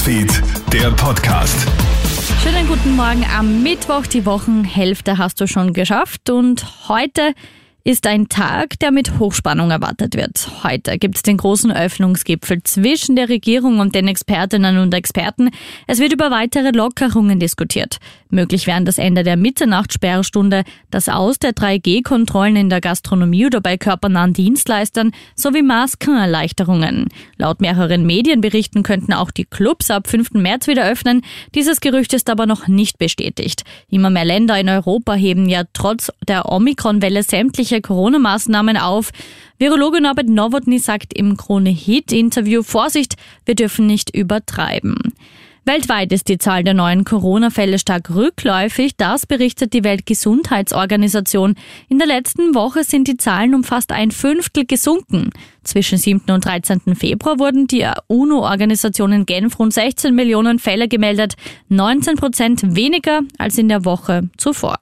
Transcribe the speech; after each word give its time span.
Newsfeed, 0.00 0.42
der 0.72 0.90
Podcast. 0.92 1.68
Schönen 2.42 2.66
guten 2.66 2.96
Morgen 2.96 3.26
am 3.36 3.62
Mittwoch. 3.62 4.06
Die 4.06 4.24
Wochenhälfte 4.24 5.18
hast 5.18 5.42
du 5.42 5.46
schon 5.46 5.74
geschafft 5.74 6.30
und 6.30 6.88
heute 6.88 7.34
ist 7.90 8.06
ein 8.06 8.28
Tag, 8.28 8.78
der 8.78 8.92
mit 8.92 9.18
Hochspannung 9.18 9.72
erwartet 9.72 10.14
wird. 10.14 10.48
Heute 10.62 10.96
gibt 10.96 11.16
es 11.16 11.22
den 11.22 11.36
großen 11.36 11.72
Öffnungsgipfel 11.72 12.62
zwischen 12.62 13.16
der 13.16 13.28
Regierung 13.28 13.80
und 13.80 13.96
den 13.96 14.06
Expertinnen 14.06 14.78
und 14.78 14.94
Experten. 14.94 15.50
Es 15.88 15.98
wird 15.98 16.12
über 16.12 16.30
weitere 16.30 16.70
Lockerungen 16.70 17.40
diskutiert. 17.40 17.98
Möglich 18.28 18.68
wären 18.68 18.84
das 18.84 18.98
Ende 18.98 19.24
der 19.24 19.36
Mitternachtssperrstunde, 19.36 20.62
das 20.92 21.08
Aus 21.08 21.40
der 21.40 21.50
3G-Kontrollen 21.50 22.54
in 22.54 22.70
der 22.70 22.80
Gastronomie 22.80 23.46
oder 23.46 23.60
bei 23.60 23.76
körpernahen 23.76 24.34
Dienstleistern 24.34 25.10
sowie 25.34 25.62
Maskenerleichterungen. 25.62 27.08
Laut 27.38 27.60
mehreren 27.60 28.06
Medienberichten 28.06 28.84
könnten 28.84 29.12
auch 29.12 29.32
die 29.32 29.46
Clubs 29.46 29.90
ab 29.90 30.06
5. 30.06 30.34
März 30.34 30.68
wieder 30.68 30.88
öffnen. 30.88 31.22
Dieses 31.56 31.80
Gerücht 31.80 32.14
ist 32.14 32.30
aber 32.30 32.46
noch 32.46 32.68
nicht 32.68 32.98
bestätigt. 32.98 33.64
Immer 33.88 34.10
mehr 34.10 34.24
Länder 34.24 34.60
in 34.60 34.68
Europa 34.68 35.14
heben 35.14 35.48
ja 35.48 35.64
trotz 35.72 36.12
der 36.28 36.52
Omikron-Welle 36.52 37.24
sämtliche 37.24 37.79
Corona-Maßnahmen 37.80 38.76
auf. 38.76 39.10
Virologe 39.58 40.00
Norbert 40.00 40.28
Nowotny 40.28 40.78
sagt 40.78 41.12
im 41.12 41.36
Krone-Hit-Interview, 41.36 42.62
Vorsicht, 42.62 43.16
wir 43.44 43.54
dürfen 43.54 43.86
nicht 43.86 44.14
übertreiben. 44.14 44.96
Weltweit 45.66 46.10
ist 46.10 46.28
die 46.28 46.38
Zahl 46.38 46.64
der 46.64 46.72
neuen 46.72 47.04
Corona-Fälle 47.04 47.78
stark 47.78 48.10
rückläufig, 48.14 48.96
das 48.96 49.26
berichtet 49.26 49.74
die 49.74 49.84
Weltgesundheitsorganisation. 49.84 51.54
In 51.90 51.98
der 51.98 52.06
letzten 52.06 52.54
Woche 52.54 52.82
sind 52.82 53.06
die 53.06 53.18
Zahlen 53.18 53.54
um 53.54 53.62
fast 53.62 53.92
ein 53.92 54.10
Fünftel 54.10 54.64
gesunken. 54.64 55.30
Zwischen 55.62 55.98
7. 55.98 56.22
und 56.32 56.46
13. 56.46 56.96
Februar 56.96 57.38
wurden 57.38 57.66
die 57.66 57.86
UNO-Organisation 58.06 59.12
in 59.12 59.26
Genf 59.26 59.58
rund 59.58 59.74
16 59.74 60.14
Millionen 60.14 60.58
Fälle 60.58 60.88
gemeldet, 60.88 61.34
19 61.68 62.16
Prozent 62.16 62.74
weniger 62.74 63.20
als 63.36 63.58
in 63.58 63.68
der 63.68 63.84
Woche 63.84 64.30
zuvor. 64.38 64.78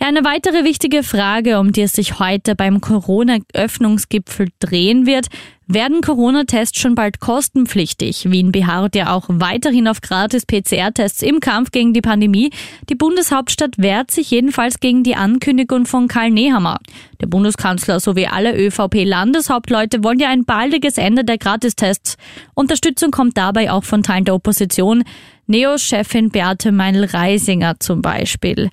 Ja, 0.00 0.08
eine 0.08 0.24
weitere 0.24 0.64
wichtige 0.64 1.02
Frage, 1.04 1.60
um 1.60 1.70
die 1.70 1.82
es 1.82 1.92
sich 1.92 2.18
heute 2.18 2.56
beim 2.56 2.80
Corona-Öffnungsgipfel 2.80 4.48
drehen 4.58 5.06
wird, 5.06 5.28
werden 5.66 6.00
Corona-Tests 6.00 6.78
schon 6.78 6.94
bald 6.94 7.20
kostenpflichtig? 7.20 8.30
Wien 8.30 8.50
beharrt 8.50 8.96
ja 8.96 9.14
auch 9.14 9.24
weiterhin 9.28 9.86
auf 9.88 10.00
gratis 10.00 10.46
PCR-Tests 10.46 11.22
im 11.22 11.40
Kampf 11.40 11.70
gegen 11.70 11.94
die 11.94 12.02
Pandemie. 12.02 12.50
Die 12.90 12.96
Bundeshauptstadt 12.96 13.78
wehrt 13.78 14.10
sich 14.10 14.30
jedenfalls 14.30 14.80
gegen 14.80 15.04
die 15.04 15.14
Ankündigung 15.14 15.86
von 15.86 16.08
Karl 16.08 16.30
Nehammer. 16.30 16.78
Der 17.20 17.28
Bundeskanzler 17.28 18.00
sowie 18.00 18.26
alle 18.26 18.54
ÖVP-Landeshauptleute 18.56 20.02
wollen 20.02 20.18
ja 20.18 20.28
ein 20.28 20.44
baldiges 20.44 20.98
Ende 20.98 21.24
der 21.24 21.38
Gratistests. 21.38 22.16
Unterstützung 22.54 23.10
kommt 23.10 23.38
dabei 23.38 23.70
auch 23.70 23.84
von 23.84 24.02
Teilen 24.02 24.24
der 24.24 24.34
Opposition. 24.34 25.04
Neo-Chefin 25.46 26.30
Beate 26.30 26.72
Meinl-Reisinger 26.72 27.78
zum 27.78 28.02
Beispiel. 28.02 28.70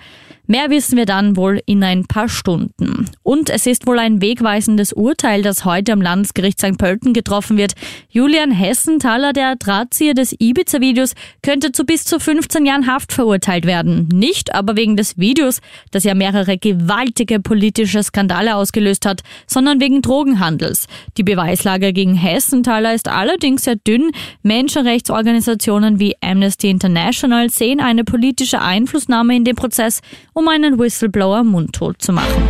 Mehr 0.52 0.70
wissen 0.70 0.98
wir 0.98 1.06
dann 1.06 1.38
wohl 1.38 1.62
in 1.66 1.82
ein 1.82 2.04
paar 2.04 2.28
Stunden. 2.28 3.06
Und 3.24 3.50
es 3.50 3.66
ist 3.66 3.88
wohl 3.88 3.98
ein 4.00 4.22
wegweisendes 4.22 4.92
Urteil, 4.92 5.44
das 5.44 5.64
heute 5.64 5.94
am 5.94 6.02
Landesgericht 6.02 6.60
St. 6.60 6.78
Pölten 6.78 7.14
getroffen 7.14 7.56
wird. 7.56 7.72
Julian 8.10 8.52
Hessenthaler, 8.52 9.32
der 9.32 9.56
Drahtzieher 9.56 10.14
des 10.14 10.36
Ibiza-Videos, 10.38 11.14
könnte 11.42 11.72
zu 11.72 11.86
bis 11.86 12.04
zu 12.04 12.20
15 12.20 12.66
Jahren 12.66 12.86
Haft 12.86 13.14
verurteilt 13.14 13.66
werden. 13.66 14.10
Nicht 14.12 14.54
aber 14.54 14.76
wegen 14.76 14.98
des 14.98 15.18
Videos, 15.18 15.62
das 15.92 16.04
ja 16.04 16.16
mehrere 16.16 16.58
gewaltige 16.58 17.40
politische 17.40 18.04
Skandale 18.04 18.58
ausgelöst 18.58 19.06
hat, 19.06 19.22
sondern 19.48 19.80
wegen 19.80 20.02
Drogenhandels. 20.02 20.88
Die 21.16 21.24
Beweislage 21.24 21.94
gegen 21.94 22.16
Hessenthaler 22.16 22.94
ist 22.94 23.08
allerdings 23.08 23.64
sehr 23.64 23.78
dünn. 23.78 24.12
Menschenrechtsorganisationen 24.44 26.02
wie 26.02 26.18
Amnesty 26.20 26.70
International 26.70 27.50
sehen 27.50 27.80
eine 27.80 28.04
politische 28.04 28.60
Einflussnahme 28.60 29.34
in 29.34 29.46
den 29.46 29.56
Prozess 29.56 30.02
um 30.42 30.48
einen 30.48 30.80
Whistleblower 30.80 31.44
mundtot 31.44 32.02
zu 32.02 32.14
machen. 32.14 32.42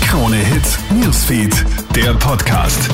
Krone 0.00 0.36
Hits, 0.36 0.76
Newsfeed, 0.90 1.64
der 1.94 2.14
Podcast. 2.14 2.90